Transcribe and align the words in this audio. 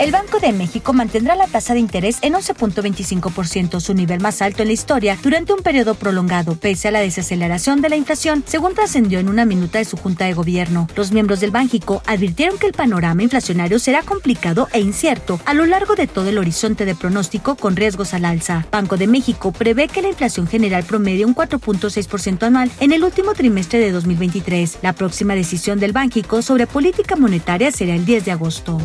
El 0.00 0.12
Banco 0.12 0.40
de 0.40 0.54
México 0.54 0.94
mantendrá 0.94 1.36
la 1.36 1.46
tasa 1.46 1.74
de 1.74 1.80
interés 1.80 2.20
en 2.22 2.32
11.25%, 2.32 3.80
su 3.80 3.92
nivel 3.92 4.18
más 4.18 4.40
alto 4.40 4.62
en 4.62 4.68
la 4.68 4.72
historia, 4.72 5.18
durante 5.22 5.52
un 5.52 5.60
periodo 5.60 5.94
prolongado, 5.94 6.56
pese 6.56 6.88
a 6.88 6.90
la 6.90 7.00
desaceleración 7.00 7.82
de 7.82 7.90
la 7.90 7.96
inflación, 7.96 8.42
según 8.46 8.74
trascendió 8.74 9.18
en 9.18 9.28
una 9.28 9.44
minuta 9.44 9.76
de 9.76 9.84
su 9.84 9.98
Junta 9.98 10.24
de 10.24 10.32
Gobierno. 10.32 10.88
Los 10.96 11.12
miembros 11.12 11.40
del 11.40 11.50
Banjico 11.50 12.02
advirtieron 12.06 12.56
que 12.56 12.66
el 12.66 12.72
panorama 12.72 13.22
inflacionario 13.22 13.78
será 13.78 14.00
complicado 14.00 14.68
e 14.72 14.80
incierto 14.80 15.38
a 15.44 15.52
lo 15.52 15.66
largo 15.66 15.96
de 15.96 16.06
todo 16.06 16.30
el 16.30 16.38
horizonte 16.38 16.86
de 16.86 16.94
pronóstico 16.94 17.56
con 17.56 17.76
riesgos 17.76 18.14
al 18.14 18.24
alza. 18.24 18.64
Banco 18.72 18.96
de 18.96 19.06
México 19.06 19.52
prevé 19.52 19.86
que 19.88 20.00
la 20.00 20.08
inflación 20.08 20.46
general 20.46 20.84
promedio 20.84 21.26
un 21.26 21.34
4.6% 21.34 22.44
anual 22.44 22.70
en 22.80 22.92
el 22.92 23.04
último 23.04 23.34
trimestre 23.34 23.78
de 23.80 23.92
2023. 23.92 24.78
La 24.80 24.94
próxima 24.94 25.34
decisión 25.34 25.78
del 25.78 25.92
Banjico 25.92 26.40
sobre 26.40 26.66
política 26.66 27.16
monetaria 27.16 27.70
será 27.70 27.94
el 27.94 28.06
10 28.06 28.24
de 28.24 28.30
agosto. 28.30 28.80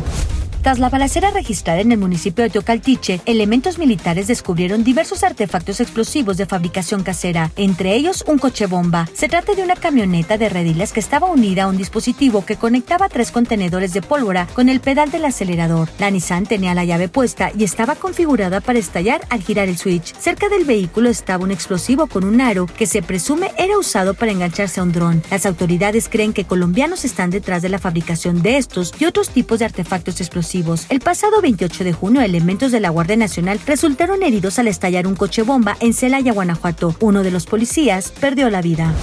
Tras 0.66 0.80
la 0.80 0.90
balacera 0.90 1.30
registrada 1.30 1.80
en 1.80 1.92
el 1.92 1.98
municipio 1.98 2.42
de 2.42 2.50
Teocaltiche, 2.50 3.20
elementos 3.24 3.78
militares 3.78 4.26
descubrieron 4.26 4.82
diversos 4.82 5.22
artefactos 5.22 5.78
explosivos 5.78 6.38
de 6.38 6.46
fabricación 6.46 7.04
casera, 7.04 7.52
entre 7.54 7.94
ellos 7.94 8.24
un 8.26 8.40
coche 8.40 8.66
bomba. 8.66 9.08
Se 9.14 9.28
trata 9.28 9.54
de 9.54 9.62
una 9.62 9.76
camioneta 9.76 10.38
de 10.38 10.48
redilas 10.48 10.92
que 10.92 10.98
estaba 10.98 11.28
unida 11.28 11.62
a 11.62 11.66
un 11.68 11.76
dispositivo 11.76 12.44
que 12.44 12.56
conectaba 12.56 13.08
tres 13.08 13.30
contenedores 13.30 13.92
de 13.92 14.02
pólvora 14.02 14.48
con 14.54 14.68
el 14.68 14.80
pedal 14.80 15.12
del 15.12 15.26
acelerador. 15.26 15.88
La 16.00 16.10
Nissan 16.10 16.46
tenía 16.46 16.74
la 16.74 16.84
llave 16.84 17.08
puesta 17.08 17.52
y 17.56 17.62
estaba 17.62 17.94
configurada 17.94 18.60
para 18.60 18.80
estallar 18.80 19.20
al 19.30 19.44
girar 19.44 19.68
el 19.68 19.78
switch. 19.78 20.16
Cerca 20.18 20.48
del 20.48 20.64
vehículo 20.64 21.10
estaba 21.10 21.44
un 21.44 21.52
explosivo 21.52 22.08
con 22.08 22.24
un 22.24 22.40
aro 22.40 22.66
que 22.66 22.88
se 22.88 23.02
presume 23.02 23.52
era 23.56 23.78
usado 23.78 24.14
para 24.14 24.32
engancharse 24.32 24.80
a 24.80 24.82
un 24.82 24.90
dron. 24.90 25.22
Las 25.30 25.46
autoridades 25.46 26.08
creen 26.08 26.32
que 26.32 26.44
colombianos 26.44 27.04
están 27.04 27.30
detrás 27.30 27.62
de 27.62 27.68
la 27.68 27.78
fabricación 27.78 28.42
de 28.42 28.56
estos 28.56 28.92
y 28.98 29.04
otros 29.04 29.30
tipos 29.30 29.60
de 29.60 29.66
artefactos 29.66 30.20
explosivos 30.20 30.55
el 30.88 31.00
pasado 31.00 31.42
28 31.42 31.84
de 31.84 31.92
junio, 31.92 32.22
elementos 32.22 32.72
de 32.72 32.80
la 32.80 32.88
Guardia 32.88 33.16
Nacional 33.16 33.60
resultaron 33.66 34.22
heridos 34.22 34.58
al 34.58 34.68
estallar 34.68 35.06
un 35.06 35.14
coche 35.14 35.42
bomba 35.42 35.76
en 35.80 35.92
Celaya, 35.92 36.32
Guanajuato. 36.32 36.96
Uno 37.00 37.22
de 37.22 37.30
los 37.30 37.44
policías 37.44 38.10
perdió 38.10 38.48
la 38.48 38.62
vida. 38.62 38.94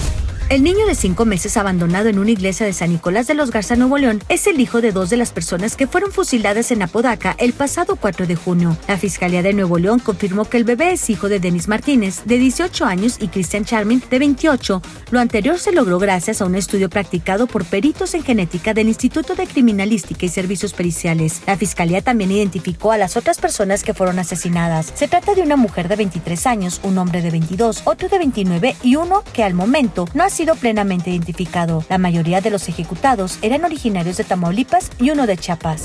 El 0.53 0.61
niño 0.61 0.85
de 0.85 0.93
cinco 0.93 1.25
meses 1.25 1.57
abandonado 1.57 2.09
en 2.09 2.19
una 2.19 2.29
iglesia 2.29 2.67
de 2.67 2.73
San 2.73 2.91
Nicolás 2.91 3.25
de 3.25 3.33
los 3.33 3.49
Garza, 3.49 3.75
Nuevo 3.75 3.97
León, 3.97 4.21
es 4.29 4.45
el 4.45 4.59
hijo 4.59 4.81
de 4.81 4.91
dos 4.91 5.09
de 5.09 5.17
las 5.17 5.31
personas 5.31 5.75
que 5.75 5.87
fueron 5.87 6.11
fusiladas 6.11 6.69
en 6.69 6.83
Apodaca 6.83 7.35
el 7.39 7.53
pasado 7.53 7.95
4 7.95 8.27
de 8.27 8.35
junio. 8.35 8.77
La 8.87 8.99
Fiscalía 8.99 9.41
de 9.41 9.53
Nuevo 9.53 9.79
León 9.79 9.97
confirmó 9.97 10.45
que 10.45 10.57
el 10.57 10.63
bebé 10.63 10.91
es 10.91 11.09
hijo 11.09 11.27
de 11.27 11.39
Denis 11.39 11.67
Martínez, 11.67 12.21
de 12.25 12.37
18 12.37 12.85
años, 12.85 13.17
y 13.19 13.29
Cristian 13.29 13.65
Charmin, 13.65 14.03
de 14.11 14.19
28. 14.19 14.79
Lo 15.09 15.19
anterior 15.19 15.57
se 15.57 15.71
logró 15.71 15.97
gracias 15.97 16.39
a 16.39 16.45
un 16.45 16.53
estudio 16.53 16.87
practicado 16.87 17.47
por 17.47 17.65
peritos 17.65 18.13
en 18.13 18.23
genética 18.23 18.75
del 18.75 18.89
Instituto 18.89 19.33
de 19.33 19.47
Criminalística 19.47 20.23
y 20.23 20.29
Servicios 20.29 20.73
Periciales. 20.73 21.41
La 21.47 21.57
Fiscalía 21.57 22.03
también 22.03 22.29
identificó 22.29 22.91
a 22.91 22.99
las 22.99 23.17
otras 23.17 23.39
personas 23.39 23.83
que 23.83 23.95
fueron 23.95 24.19
asesinadas. 24.19 24.93
Se 24.93 25.07
trata 25.07 25.33
de 25.33 25.41
una 25.41 25.55
mujer 25.55 25.87
de 25.87 25.95
23 25.95 26.45
años, 26.45 26.79
un 26.83 26.99
hombre 26.99 27.23
de 27.23 27.31
22, 27.31 27.81
otro 27.85 28.07
de 28.07 28.19
29 28.19 28.75
y 28.83 28.97
uno 28.97 29.23
que 29.33 29.43
al 29.43 29.55
momento 29.55 30.07
no 30.13 30.23
ha 30.23 30.29
sido 30.29 30.42
plenamente 30.55 31.09
identificado. 31.09 31.83
La 31.89 31.97
mayoría 31.97 32.41
de 32.41 32.49
los 32.49 32.67
ejecutados 32.69 33.39
eran 33.41 33.65
originarios 33.65 34.17
de 34.17 34.23
Tamaulipas 34.23 34.91
y 34.99 35.09
uno 35.09 35.25
de 35.25 35.37
Chiapas. 35.37 35.83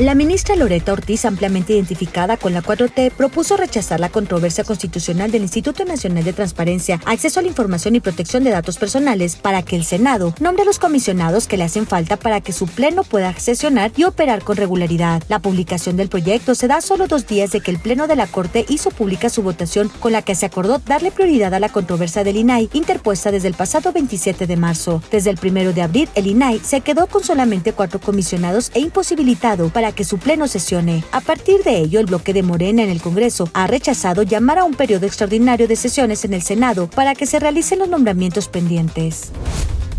La 0.00 0.14
ministra 0.14 0.56
Loreta 0.56 0.94
Ortiz, 0.94 1.26
ampliamente 1.26 1.74
identificada 1.74 2.38
con 2.38 2.54
la 2.54 2.62
4T, 2.62 3.10
propuso 3.12 3.58
rechazar 3.58 4.00
la 4.00 4.08
controversia 4.08 4.64
constitucional 4.64 5.30
del 5.30 5.42
Instituto 5.42 5.84
Nacional 5.84 6.24
de 6.24 6.32
Transparencia, 6.32 6.98
Acceso 7.04 7.38
a 7.38 7.42
la 7.42 7.50
Información 7.50 7.94
y 7.94 8.00
Protección 8.00 8.42
de 8.42 8.48
Datos 8.48 8.78
Personales 8.78 9.36
para 9.36 9.62
que 9.62 9.76
el 9.76 9.84
Senado 9.84 10.32
nombre 10.40 10.62
a 10.62 10.64
los 10.64 10.78
comisionados 10.78 11.46
que 11.46 11.58
le 11.58 11.64
hacen 11.64 11.86
falta 11.86 12.16
para 12.16 12.40
que 12.40 12.54
su 12.54 12.66
Pleno 12.66 13.04
pueda 13.04 13.38
sesionar 13.38 13.92
y 13.94 14.04
operar 14.04 14.42
con 14.42 14.56
regularidad. 14.56 15.22
La 15.28 15.40
publicación 15.40 15.98
del 15.98 16.08
proyecto 16.08 16.54
se 16.54 16.66
da 16.66 16.80
solo 16.80 17.06
dos 17.06 17.26
días 17.26 17.50
de 17.50 17.60
que 17.60 17.70
el 17.70 17.78
Pleno 17.78 18.06
de 18.06 18.16
la 18.16 18.26
Corte 18.26 18.64
hizo 18.70 18.90
pública 18.90 19.28
su 19.28 19.42
votación 19.42 19.90
con 20.00 20.12
la 20.12 20.22
que 20.22 20.34
se 20.34 20.46
acordó 20.46 20.78
darle 20.78 21.10
prioridad 21.10 21.52
a 21.52 21.60
la 21.60 21.68
controversia 21.68 22.24
del 22.24 22.38
INAI 22.38 22.70
interpuesta 22.72 23.30
desde 23.32 23.48
el 23.48 23.54
pasado 23.54 23.89
27 23.92 24.46
de 24.46 24.56
marzo. 24.56 25.02
Desde 25.10 25.30
el 25.30 25.36
primero 25.36 25.72
de 25.72 25.82
abril, 25.82 26.08
el 26.14 26.26
INAI 26.26 26.60
se 26.60 26.80
quedó 26.80 27.06
con 27.06 27.24
solamente 27.24 27.72
cuatro 27.72 28.00
comisionados 28.00 28.70
e 28.74 28.80
imposibilitado 28.80 29.68
para 29.70 29.92
que 29.92 30.04
su 30.04 30.18
pleno 30.18 30.48
sesione. 30.48 31.04
A 31.12 31.20
partir 31.20 31.62
de 31.62 31.78
ello, 31.78 32.00
el 32.00 32.06
bloque 32.06 32.32
de 32.32 32.42
Morena 32.42 32.82
en 32.82 32.90
el 32.90 33.02
Congreso 33.02 33.48
ha 33.52 33.66
rechazado 33.66 34.22
llamar 34.22 34.58
a 34.58 34.64
un 34.64 34.74
periodo 34.74 35.06
extraordinario 35.06 35.68
de 35.68 35.76
sesiones 35.76 36.24
en 36.24 36.34
el 36.34 36.42
Senado 36.42 36.88
para 36.88 37.14
que 37.14 37.26
se 37.26 37.38
realicen 37.38 37.78
los 37.78 37.88
nombramientos 37.88 38.48
pendientes. 38.48 39.30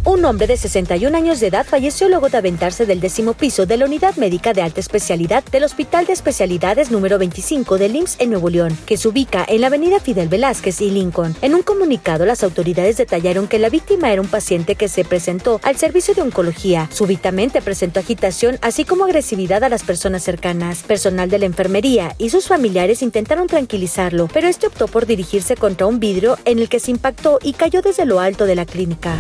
Un 0.03 0.25
hombre 0.25 0.47
de 0.47 0.57
61 0.57 1.15
años 1.15 1.39
de 1.39 1.47
edad 1.47 1.63
falleció 1.63 2.09
luego 2.09 2.27
de 2.27 2.37
aventarse 2.39 2.87
del 2.87 2.99
décimo 2.99 3.35
piso 3.35 3.67
de 3.67 3.77
la 3.77 3.85
unidad 3.85 4.15
médica 4.15 4.51
de 4.51 4.63
alta 4.63 4.79
especialidad 4.79 5.43
del 5.43 5.63
Hospital 5.63 6.07
de 6.07 6.13
Especialidades 6.13 6.89
número 6.89 7.19
25 7.19 7.77
del 7.77 7.95
IMSS 7.95 8.15
en 8.17 8.31
Nuevo 8.31 8.49
León, 8.49 8.75
que 8.87 8.97
se 8.97 9.07
ubica 9.07 9.45
en 9.47 9.61
la 9.61 9.67
avenida 9.67 9.99
Fidel 9.99 10.27
Velázquez 10.27 10.81
y 10.81 10.89
Lincoln. 10.89 11.35
En 11.43 11.53
un 11.53 11.61
comunicado, 11.61 12.25
las 12.25 12.43
autoridades 12.43 12.97
detallaron 12.97 13.47
que 13.47 13.59
la 13.59 13.69
víctima 13.69 14.11
era 14.11 14.23
un 14.23 14.27
paciente 14.27 14.73
que 14.73 14.87
se 14.87 15.05
presentó 15.05 15.61
al 15.61 15.77
servicio 15.77 16.15
de 16.15 16.23
oncología. 16.23 16.89
Súbitamente 16.91 17.61
presentó 17.61 17.99
agitación, 17.99 18.57
así 18.63 18.85
como 18.85 19.05
agresividad 19.05 19.63
a 19.63 19.69
las 19.69 19.83
personas 19.83 20.23
cercanas. 20.23 20.81
Personal 20.81 21.29
de 21.29 21.37
la 21.37 21.45
enfermería 21.45 22.15
y 22.17 22.31
sus 22.31 22.47
familiares 22.47 23.03
intentaron 23.03 23.45
tranquilizarlo, 23.45 24.27
pero 24.33 24.47
este 24.47 24.65
optó 24.65 24.87
por 24.87 25.05
dirigirse 25.05 25.55
contra 25.55 25.85
un 25.85 25.99
vidrio 25.99 26.39
en 26.45 26.57
el 26.57 26.69
que 26.69 26.79
se 26.79 26.89
impactó 26.89 27.37
y 27.43 27.53
cayó 27.53 27.83
desde 27.83 28.07
lo 28.07 28.19
alto 28.19 28.47
de 28.47 28.55
la 28.55 28.65
clínica. 28.65 29.15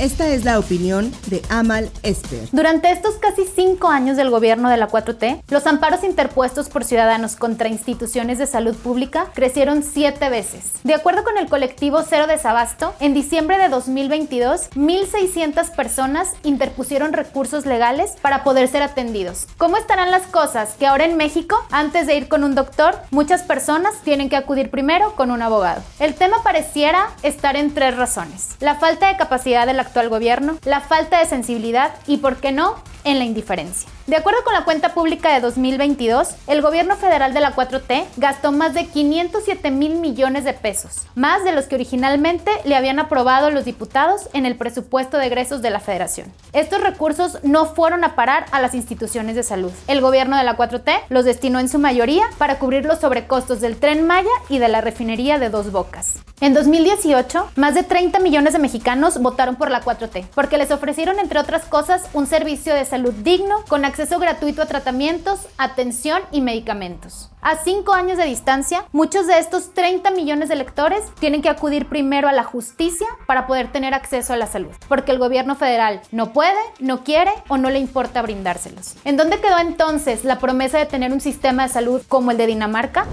Esta 0.00 0.28
es 0.28 0.46
la 0.46 0.58
opinión 0.58 1.12
de 1.26 1.42
Amal 1.50 1.90
Esper. 2.02 2.48
Durante 2.52 2.90
estos 2.90 3.16
casi 3.16 3.44
cinco 3.44 3.88
años 3.88 4.16
del 4.16 4.30
gobierno 4.30 4.70
de 4.70 4.78
la 4.78 4.88
4T, 4.88 5.42
los 5.50 5.66
amparos 5.66 6.04
interpuestos 6.04 6.70
por 6.70 6.84
ciudadanos 6.84 7.36
contra 7.36 7.68
instituciones 7.68 8.38
de 8.38 8.46
salud 8.46 8.74
pública 8.74 9.26
crecieron 9.34 9.82
siete 9.82 10.30
veces. 10.30 10.70
De 10.84 10.94
acuerdo 10.94 11.22
con 11.22 11.36
el 11.36 11.50
colectivo 11.50 12.00
Cero 12.00 12.26
Desabasto, 12.26 12.94
en 12.98 13.12
diciembre 13.12 13.58
de 13.58 13.68
2022, 13.68 14.70
1.600 14.70 15.70
personas 15.76 16.28
interpusieron 16.44 17.12
recursos 17.12 17.66
legales 17.66 18.12
para 18.22 18.42
poder 18.42 18.68
ser 18.68 18.82
atendidos. 18.82 19.48
¿Cómo 19.58 19.76
estarán 19.76 20.10
las 20.10 20.22
cosas 20.22 20.76
que 20.78 20.86
ahora 20.86 21.04
en 21.04 21.18
México, 21.18 21.62
antes 21.72 22.06
de 22.06 22.16
ir 22.16 22.28
con 22.28 22.42
un 22.42 22.54
doctor, 22.54 22.96
muchas 23.10 23.42
personas 23.42 23.92
tienen 24.02 24.30
que 24.30 24.36
acudir 24.36 24.70
primero 24.70 25.14
con 25.14 25.30
un 25.30 25.42
abogado? 25.42 25.82
El 25.98 26.14
tema 26.14 26.42
pareciera 26.42 27.10
estar 27.22 27.54
en 27.56 27.74
tres 27.74 27.98
razones. 27.98 28.56
La 28.60 28.76
falta 28.76 29.08
de 29.08 29.18
capacidad 29.18 29.66
de 29.66 29.74
la 29.74 29.89
actual 29.90 30.08
gobierno, 30.08 30.56
la 30.64 30.80
falta 30.80 31.18
de 31.18 31.26
sensibilidad 31.26 31.92
y, 32.06 32.18
por 32.18 32.36
qué 32.36 32.52
no, 32.52 32.76
en 33.04 33.18
la 33.18 33.24
indiferencia. 33.24 33.88
De 34.06 34.16
acuerdo 34.16 34.42
con 34.44 34.52
la 34.52 34.64
cuenta 34.64 34.92
pública 34.92 35.32
de 35.32 35.40
2022, 35.40 36.28
el 36.46 36.62
gobierno 36.62 36.96
federal 36.96 37.32
de 37.32 37.40
la 37.40 37.54
4T 37.54 38.06
gastó 38.16 38.52
más 38.52 38.74
de 38.74 38.86
507 38.86 39.70
mil 39.70 39.96
millones 39.96 40.44
de 40.44 40.52
pesos, 40.52 41.06
más 41.14 41.44
de 41.44 41.52
los 41.52 41.66
que 41.66 41.76
originalmente 41.76 42.50
le 42.64 42.76
habían 42.76 42.98
aprobado 42.98 43.50
los 43.50 43.64
diputados 43.64 44.28
en 44.32 44.46
el 44.46 44.56
presupuesto 44.56 45.16
de 45.16 45.26
egresos 45.26 45.62
de 45.62 45.70
la 45.70 45.80
federación. 45.80 46.32
Estos 46.52 46.80
recursos 46.82 47.38
no 47.42 47.66
fueron 47.66 48.04
a 48.04 48.16
parar 48.16 48.46
a 48.52 48.60
las 48.60 48.74
instituciones 48.74 49.36
de 49.36 49.42
salud. 49.42 49.72
El 49.86 50.00
gobierno 50.00 50.36
de 50.36 50.44
la 50.44 50.56
4T 50.56 51.02
los 51.08 51.24
destinó 51.24 51.58
en 51.58 51.68
su 51.68 51.78
mayoría 51.78 52.24
para 52.38 52.58
cubrir 52.58 52.84
los 52.84 53.00
sobrecostos 53.00 53.60
del 53.60 53.76
tren 53.76 54.06
Maya 54.06 54.28
y 54.48 54.58
de 54.58 54.68
la 54.68 54.80
refinería 54.80 55.38
de 55.38 55.50
Dos 55.50 55.70
Bocas. 55.72 56.16
En 56.42 56.54
2018, 56.54 57.50
más 57.56 57.74
de 57.74 57.82
30 57.82 58.18
millones 58.18 58.54
de 58.54 58.58
mexicanos 58.58 59.20
votaron 59.20 59.56
por 59.56 59.70
la 59.70 59.82
4T, 59.82 60.26
porque 60.34 60.56
les 60.56 60.70
ofrecieron, 60.70 61.18
entre 61.18 61.38
otras 61.38 61.66
cosas, 61.66 62.04
un 62.14 62.26
servicio 62.26 62.74
de 62.74 62.86
salud 62.86 63.12
digno 63.12 63.62
con 63.68 63.84
acceso 63.84 64.18
gratuito 64.18 64.62
a 64.62 64.66
tratamientos, 64.66 65.40
atención 65.58 66.22
y 66.32 66.40
medicamentos. 66.40 67.28
A 67.42 67.56
cinco 67.62 67.92
años 67.92 68.16
de 68.16 68.24
distancia, 68.24 68.86
muchos 68.90 69.26
de 69.26 69.38
estos 69.38 69.74
30 69.74 70.12
millones 70.12 70.48
de 70.48 70.54
electores 70.54 71.02
tienen 71.18 71.42
que 71.42 71.50
acudir 71.50 71.86
primero 71.88 72.26
a 72.26 72.32
la 72.32 72.44
justicia 72.44 73.06
para 73.26 73.46
poder 73.46 73.70
tener 73.70 73.92
acceso 73.92 74.32
a 74.32 74.38
la 74.38 74.46
salud, 74.46 74.72
porque 74.88 75.12
el 75.12 75.18
gobierno 75.18 75.56
federal 75.56 76.00
no 76.10 76.32
puede, 76.32 76.58
no 76.78 77.04
quiere 77.04 77.32
o 77.48 77.58
no 77.58 77.68
le 77.68 77.80
importa 77.80 78.22
brindárselos. 78.22 78.94
¿En 79.04 79.18
dónde 79.18 79.42
quedó 79.42 79.58
entonces 79.58 80.24
la 80.24 80.38
promesa 80.38 80.78
de 80.78 80.86
tener 80.86 81.12
un 81.12 81.20
sistema 81.20 81.64
de 81.64 81.68
salud 81.68 82.00
como 82.08 82.30
el 82.30 82.38
de 82.38 82.46
Dinamarca? 82.46 83.04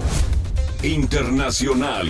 Internacional. 0.82 2.08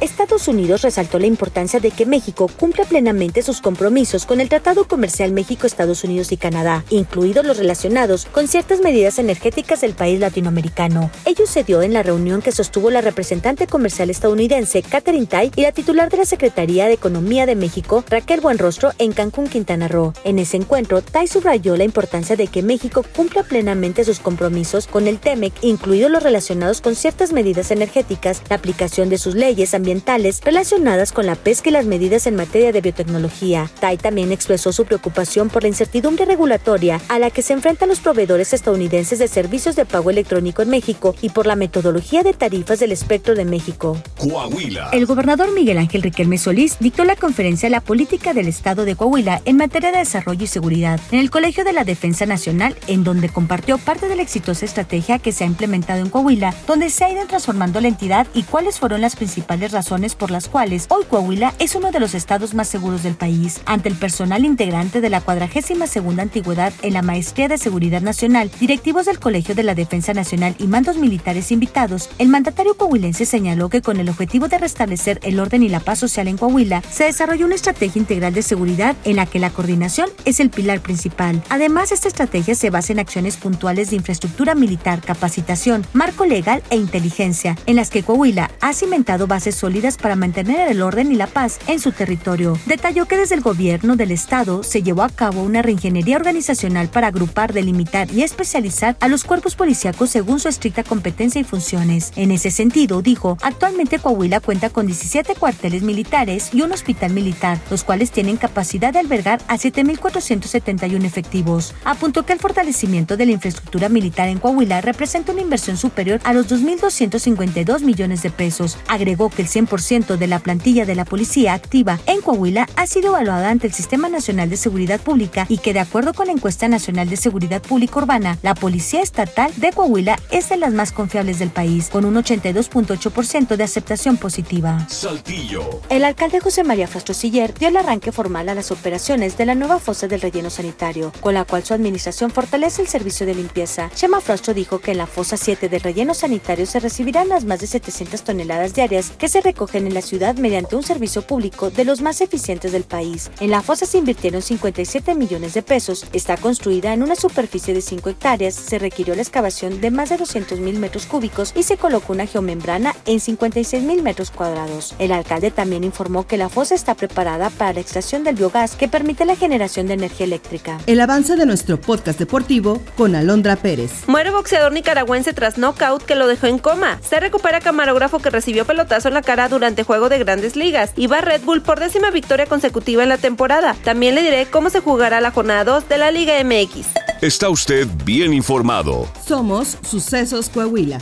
Estados 0.00 0.48
Unidos 0.48 0.80
resaltó 0.80 1.18
la 1.18 1.26
importancia 1.26 1.78
de 1.78 1.90
que 1.90 2.06
México 2.06 2.48
cumpla 2.58 2.84
plenamente 2.84 3.42
sus 3.42 3.60
compromisos 3.60 4.24
con 4.24 4.40
el 4.40 4.48
Tratado 4.48 4.88
Comercial 4.88 5.32
México-Estados 5.32 6.04
Unidos 6.04 6.32
y 6.32 6.38
Canadá, 6.38 6.84
incluidos 6.88 7.44
los 7.44 7.58
relacionados 7.58 8.24
con 8.24 8.48
ciertas 8.48 8.80
medidas 8.80 9.18
energéticas 9.18 9.82
del 9.82 9.92
país 9.92 10.18
latinoamericano. 10.18 11.10
Ello 11.26 11.46
se 11.46 11.64
dio 11.64 11.82
en 11.82 11.92
la 11.92 12.02
reunión 12.02 12.40
que 12.40 12.50
sostuvo 12.50 12.90
la 12.90 13.02
representante 13.02 13.66
comercial 13.66 14.08
estadounidense 14.08 14.82
Catherine 14.82 15.26
Tai 15.26 15.52
y 15.54 15.60
la 15.60 15.72
titular 15.72 16.08
de 16.08 16.16
la 16.16 16.24
Secretaría 16.24 16.86
de 16.86 16.94
Economía 16.94 17.44
de 17.44 17.54
México, 17.54 18.02
Raquel 18.08 18.40
Buenrostro, 18.40 18.92
en 18.96 19.12
Cancún, 19.12 19.48
Quintana 19.48 19.86
Roo. 19.86 20.14
En 20.24 20.38
ese 20.38 20.56
encuentro, 20.56 21.02
Tai 21.02 21.26
subrayó 21.26 21.76
la 21.76 21.84
importancia 21.84 22.36
de 22.36 22.46
que 22.46 22.62
México 22.62 23.04
cumpla 23.14 23.42
plenamente 23.42 24.04
sus 24.04 24.18
compromisos 24.18 24.86
con 24.86 25.06
el 25.06 25.18
TEMEC, 25.18 25.52
incluidos 25.60 26.10
los 26.10 26.22
relacionados 26.22 26.80
con 26.80 26.94
ciertas 26.94 27.34
medidas 27.34 27.70
energéticas, 27.70 28.42
la 28.48 28.56
aplicación 28.56 29.10
de 29.10 29.18
sus 29.18 29.34
leyes 29.34 29.74
ambientales 29.74 29.89
ambientales 29.90 30.40
relacionadas 30.44 31.10
con 31.10 31.26
la 31.26 31.34
pesca 31.34 31.68
y 31.68 31.72
las 31.72 31.84
medidas 31.84 32.28
en 32.28 32.36
materia 32.36 32.70
de 32.70 32.80
biotecnología. 32.80 33.68
Tai 33.80 33.96
también 33.96 34.30
expresó 34.30 34.72
su 34.72 34.84
preocupación 34.84 35.48
por 35.48 35.62
la 35.62 35.68
incertidumbre 35.68 36.26
regulatoria 36.26 37.00
a 37.08 37.18
la 37.18 37.30
que 37.30 37.42
se 37.42 37.54
enfrentan 37.54 37.88
los 37.88 37.98
proveedores 37.98 38.52
estadounidenses 38.52 39.18
de 39.18 39.26
servicios 39.26 39.74
de 39.74 39.86
pago 39.86 40.10
electrónico 40.10 40.62
en 40.62 40.70
México 40.70 41.16
y 41.20 41.30
por 41.30 41.46
la 41.46 41.56
metodología 41.56 42.22
de 42.22 42.34
tarifas 42.34 42.78
del 42.78 42.92
espectro 42.92 43.34
de 43.34 43.44
México. 43.44 44.00
Coahuila. 44.16 44.90
El 44.92 45.06
gobernador 45.06 45.52
Miguel 45.52 45.78
Ángel 45.78 46.02
Riquelme 46.02 46.38
Solís 46.38 46.76
dictó 46.78 47.04
la 47.04 47.16
conferencia 47.16 47.68
La 47.68 47.80
política 47.80 48.32
del 48.32 48.46
Estado 48.46 48.84
de 48.84 48.94
Coahuila 48.94 49.42
en 49.44 49.56
materia 49.56 49.90
de 49.90 49.98
desarrollo 49.98 50.44
y 50.44 50.46
seguridad 50.46 51.00
en 51.10 51.18
el 51.18 51.30
Colegio 51.30 51.64
de 51.64 51.72
la 51.72 51.82
Defensa 51.82 52.26
Nacional, 52.26 52.76
en 52.86 53.02
donde 53.02 53.28
compartió 53.28 53.76
parte 53.78 54.08
de 54.08 54.14
la 54.14 54.22
exitosa 54.22 54.64
estrategia 54.64 55.18
que 55.18 55.32
se 55.32 55.42
ha 55.42 55.48
implementado 55.48 55.98
en 55.98 56.10
Coahuila, 56.10 56.54
donde 56.68 56.90
se 56.90 57.04
ha 57.04 57.10
ido 57.10 57.26
transformando 57.26 57.80
la 57.80 57.88
entidad 57.88 58.28
y 58.34 58.44
cuáles 58.44 58.78
fueron 58.78 59.00
las 59.00 59.16
principales 59.16 59.72
razones 59.72 59.79
por 59.88 60.30
las 60.30 60.48
cuales 60.48 60.86
hoy 60.90 61.04
Coahuila 61.08 61.54
es 61.58 61.74
uno 61.74 61.90
de 61.90 62.00
los 62.00 62.14
estados 62.14 62.52
más 62.52 62.68
seguros 62.68 63.02
del 63.02 63.14
país. 63.14 63.60
Ante 63.64 63.88
el 63.88 63.94
personal 63.94 64.44
integrante 64.44 65.00
de 65.00 65.08
la 65.08 65.22
42 65.22 65.88
segunda 65.88 66.22
antigüedad 66.22 66.72
en 66.82 66.92
la 66.92 67.02
Maestría 67.02 67.48
de 67.48 67.56
Seguridad 67.56 68.02
Nacional, 68.02 68.50
directivos 68.60 69.06
del 69.06 69.18
Colegio 69.18 69.54
de 69.54 69.62
la 69.62 69.74
Defensa 69.74 70.12
Nacional 70.12 70.54
y 70.58 70.66
mandos 70.66 70.98
militares 70.98 71.50
invitados, 71.50 72.10
el 72.18 72.28
mandatario 72.28 72.76
coahuilense 72.76 73.24
señaló 73.24 73.70
que 73.70 73.80
con 73.80 73.98
el 73.98 74.10
objetivo 74.10 74.48
de 74.48 74.58
restablecer 74.58 75.18
el 75.22 75.40
orden 75.40 75.62
y 75.62 75.70
la 75.70 75.80
paz 75.80 75.98
social 75.98 76.28
en 76.28 76.36
Coahuila, 76.36 76.82
se 76.90 77.04
desarrolló 77.04 77.46
una 77.46 77.54
estrategia 77.54 78.00
integral 78.00 78.34
de 78.34 78.42
seguridad 78.42 78.96
en 79.04 79.16
la 79.16 79.24
que 79.24 79.38
la 79.38 79.50
coordinación 79.50 80.10
es 80.26 80.40
el 80.40 80.50
pilar 80.50 80.80
principal. 80.80 81.42
Además, 81.48 81.90
esta 81.90 82.08
estrategia 82.08 82.54
se 82.54 82.68
basa 82.68 82.92
en 82.92 82.98
acciones 82.98 83.38
puntuales 83.38 83.88
de 83.90 83.96
infraestructura 83.96 84.54
militar, 84.54 85.00
capacitación, 85.00 85.86
marco 85.94 86.26
legal 86.26 86.62
e 86.68 86.76
inteligencia, 86.76 87.56
en 87.64 87.76
las 87.76 87.88
que 87.88 88.02
Coahuila 88.02 88.50
ha 88.60 88.74
cimentado 88.74 89.26
bases 89.26 89.54
sólidas 89.54 89.69
para 90.00 90.16
mantener 90.16 90.68
el 90.68 90.82
orden 90.82 91.12
y 91.12 91.14
la 91.14 91.26
paz 91.26 91.58
en 91.66 91.78
su 91.78 91.92
territorio. 91.92 92.58
Detalló 92.66 93.06
que 93.06 93.16
desde 93.16 93.36
el 93.36 93.40
gobierno 93.40 93.96
del 93.96 94.10
estado 94.10 94.62
se 94.62 94.82
llevó 94.82 95.02
a 95.02 95.08
cabo 95.08 95.42
una 95.42 95.62
reingeniería 95.62 96.16
organizacional 96.16 96.88
para 96.88 97.06
agrupar, 97.06 97.52
delimitar 97.52 98.10
y 98.10 98.22
especializar 98.22 98.96
a 99.00 99.08
los 99.08 99.24
cuerpos 99.24 99.54
policíacos 99.54 100.10
según 100.10 100.40
su 100.40 100.48
estricta 100.48 100.82
competencia 100.82 101.40
y 101.40 101.44
funciones. 101.44 102.12
En 102.16 102.32
ese 102.32 102.50
sentido, 102.50 103.00
dijo, 103.00 103.38
actualmente 103.42 103.98
Coahuila 103.98 104.40
cuenta 104.40 104.70
con 104.70 104.86
17 104.86 105.34
cuarteles 105.36 105.82
militares 105.82 106.50
y 106.52 106.62
un 106.62 106.72
hospital 106.72 107.12
militar, 107.12 107.58
los 107.70 107.84
cuales 107.84 108.10
tienen 108.10 108.36
capacidad 108.36 108.92
de 108.92 108.98
albergar 108.98 109.40
a 109.46 109.56
7.471 109.56 111.04
efectivos. 111.04 111.74
Apuntó 111.84 112.26
que 112.26 112.32
el 112.32 112.40
fortalecimiento 112.40 113.16
de 113.16 113.26
la 113.26 113.32
infraestructura 113.32 113.88
militar 113.88 114.28
en 114.28 114.38
Coahuila 114.38 114.80
representa 114.80 115.32
una 115.32 115.42
inversión 115.42 115.76
superior 115.76 116.20
a 116.24 116.32
los 116.32 116.48
2.252 116.48 117.82
millones 117.82 118.22
de 118.22 118.30
pesos. 118.30 118.78
Agregó 118.88 119.30
que 119.30 119.42
el 119.42 119.48
100% 119.66 120.16
de 120.16 120.26
la 120.26 120.38
plantilla 120.38 120.86
de 120.86 120.94
la 120.94 121.04
policía 121.04 121.54
activa 121.54 121.98
en 122.06 122.20
Coahuila 122.20 122.68
ha 122.76 122.86
sido 122.86 123.08
evaluada 123.08 123.50
ante 123.50 123.66
el 123.66 123.72
Sistema 123.72 124.08
Nacional 124.08 124.50
de 124.50 124.56
Seguridad 124.56 125.00
Pública 125.00 125.46
y 125.48 125.58
que 125.58 125.72
de 125.72 125.80
acuerdo 125.80 126.14
con 126.14 126.26
la 126.26 126.32
encuesta 126.32 126.68
nacional 126.68 127.08
de 127.08 127.16
seguridad 127.16 127.62
pública 127.62 127.98
urbana, 127.98 128.38
la 128.42 128.54
Policía 128.54 129.02
Estatal 129.02 129.52
de 129.56 129.72
Coahuila 129.72 130.18
es 130.30 130.48
de 130.48 130.56
las 130.56 130.72
más 130.72 130.92
confiables 130.92 131.38
del 131.38 131.50
país, 131.50 131.88
con 131.88 132.04
un 132.04 132.14
82.8% 132.14 133.56
de 133.56 133.64
aceptación 133.64 134.16
positiva. 134.16 134.86
Saltillo. 134.88 135.80
El 135.88 136.04
alcalde 136.04 136.40
José 136.40 136.64
María 136.64 136.86
Frastro 136.86 137.14
Siller 137.14 137.54
dio 137.54 137.68
el 137.68 137.76
arranque 137.76 138.12
formal 138.12 138.48
a 138.48 138.54
las 138.54 138.70
operaciones 138.70 139.36
de 139.36 139.46
la 139.46 139.54
nueva 139.54 139.78
fosa 139.78 140.08
del 140.08 140.20
relleno 140.20 140.50
sanitario, 140.50 141.12
con 141.20 141.34
la 141.34 141.44
cual 141.44 141.64
su 141.64 141.74
administración 141.74 142.30
fortalece 142.30 142.82
el 142.82 142.88
servicio 142.88 143.26
de 143.26 143.34
limpieza. 143.34 143.90
Chema 143.94 144.20
Frastro 144.20 144.54
dijo 144.54 144.78
que 144.78 144.92
en 144.92 144.98
la 144.98 145.06
fosa 145.06 145.36
7 145.36 145.68
del 145.68 145.80
relleno 145.80 146.14
sanitario 146.14 146.66
se 146.66 146.80
recibirán 146.80 147.28
las 147.28 147.44
más 147.44 147.60
de 147.60 147.66
700 147.66 148.22
toneladas 148.22 148.74
diarias 148.74 149.12
que 149.18 149.28
se 149.28 149.40
recogen 149.50 149.88
en 149.88 149.94
la 149.94 150.00
ciudad 150.00 150.36
mediante 150.36 150.76
un 150.76 150.84
servicio 150.84 151.22
público 151.22 151.70
de 151.70 151.84
los 151.84 152.02
más 152.02 152.20
eficientes 152.20 152.70
del 152.70 152.84
país. 152.84 153.32
En 153.40 153.50
la 153.50 153.62
fosa 153.62 153.84
se 153.84 153.98
invirtieron 153.98 154.42
57 154.42 155.16
millones 155.16 155.54
de 155.54 155.62
pesos. 155.62 156.06
Está 156.12 156.36
construida 156.36 156.92
en 156.92 157.02
una 157.02 157.16
superficie 157.16 157.74
de 157.74 157.80
5 157.80 158.10
hectáreas. 158.10 158.54
Se 158.54 158.78
requirió 158.78 159.16
la 159.16 159.22
excavación 159.22 159.80
de 159.80 159.90
más 159.90 160.08
de 160.08 160.18
200 160.18 160.60
mil 160.60 160.78
metros 160.78 161.06
cúbicos 161.06 161.52
y 161.56 161.64
se 161.64 161.76
colocó 161.76 162.12
una 162.12 162.26
geomembrana 162.26 162.94
en 163.06 163.18
56 163.18 163.82
mil 163.82 164.04
metros 164.04 164.30
cuadrados. 164.30 164.94
El 165.00 165.10
alcalde 165.10 165.50
también 165.50 165.82
informó 165.82 166.28
que 166.28 166.36
la 166.36 166.48
fosa 166.48 166.76
está 166.76 166.94
preparada 166.94 167.50
para 167.50 167.72
la 167.72 167.80
extracción 167.80 168.22
del 168.22 168.36
biogás 168.36 168.76
que 168.76 168.86
permite 168.86 169.24
la 169.24 169.34
generación 169.34 169.88
de 169.88 169.94
energía 169.94 170.26
eléctrica. 170.26 170.78
El 170.86 171.00
avance 171.00 171.34
de 171.34 171.44
nuestro 171.44 171.80
podcast 171.80 172.20
deportivo 172.20 172.80
con 172.96 173.16
Alondra 173.16 173.56
Pérez. 173.56 174.06
Muere 174.06 174.30
boxeador 174.30 174.72
nicaragüense 174.72 175.32
tras 175.32 175.58
knockout 175.58 176.04
que 176.04 176.14
lo 176.14 176.28
dejó 176.28 176.46
en 176.46 176.58
coma. 176.58 177.00
Se 177.02 177.18
recupera 177.18 177.60
camarógrafo 177.60 178.20
que 178.20 178.30
recibió 178.30 178.64
pelotazo 178.64 179.08
en 179.08 179.14
la 179.14 179.22
cara 179.30 179.48
durante 179.48 179.84
juego 179.84 180.08
de 180.08 180.18
grandes 180.18 180.56
ligas. 180.56 180.90
Y 180.96 181.06
va 181.06 181.20
Red 181.20 181.42
Bull 181.42 181.62
por 181.62 181.78
décima 181.78 182.10
victoria 182.10 182.46
consecutiva 182.46 183.04
en 183.04 183.08
la 183.08 183.16
temporada. 183.16 183.76
También 183.84 184.16
le 184.16 184.22
diré 184.22 184.46
cómo 184.46 184.70
se 184.70 184.80
jugará 184.80 185.20
la 185.20 185.30
jornada 185.30 185.62
2 185.62 185.88
de 185.88 185.98
la 185.98 186.10
Liga 186.10 186.34
MX. 186.42 186.88
Está 187.20 187.48
usted 187.48 187.86
bien 188.04 188.32
informado. 188.32 189.06
Somos 189.24 189.78
Sucesos 189.88 190.48
Coahuila. 190.48 190.98